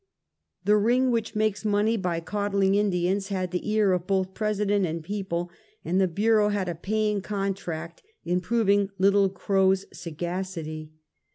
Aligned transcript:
The 0.65 0.77
ring 0.77 1.11
which 1.11 1.35
makes 1.35 1.63
money 1.63 1.95
by 1.95 2.21
candling 2.21 2.73
Indians, 2.75 3.27
had 3.27 3.51
tlie 3.51 3.59
ear 3.65 3.91
of 3.93 4.07
both 4.07 4.33
President 4.33 4.83
and 4.83 5.03
people, 5.03 5.51
and 5.85 6.01
the 6.01 6.07
Bureau 6.07 6.49
had 6.49 6.67
a 6.67 6.73
paying 6.73 7.21
con 7.21 7.53
tract 7.53 8.01
in 8.25 8.41
proving 8.41 8.89
Little 8.97 9.29
Crow's 9.29 9.85
sagacity. 9.93 10.91